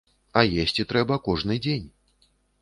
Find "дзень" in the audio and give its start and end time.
1.67-1.87